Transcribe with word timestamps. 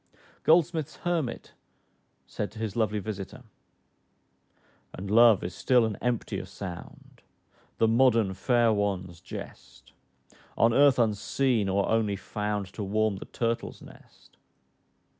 Goldsmith's 0.43 0.95
Hermit 1.03 1.51
said 2.25 2.49
to 2.53 2.57
his 2.57 2.75
lovely 2.75 2.97
visiter, 2.97 3.43
"And 4.95 5.11
love 5.11 5.43
is 5.43 5.53
still 5.53 5.85
an 5.85 5.95
emptier 6.01 6.47
sound, 6.47 7.21
The 7.77 7.87
modern 7.87 8.33
fair 8.33 8.73
one's 8.73 9.19
jest; 9.21 9.93
On 10.57 10.73
earth 10.73 10.97
unseen, 10.97 11.69
or 11.69 11.87
only 11.87 12.15
found 12.15 12.65
To 12.73 12.83
warm 12.83 13.17
the 13.17 13.25
turtle's 13.25 13.79
nest." 13.79 14.37